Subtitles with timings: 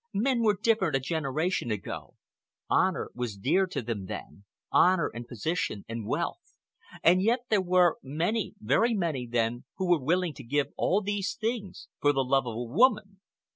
[0.15, 2.15] Men were different a generation ago.
[2.71, 6.55] Honor was dear to them then, honor and position and wealth,
[7.03, 11.35] and yet there were many, very many then who were willing to give all these
[11.39, 13.19] things for the love of a woman.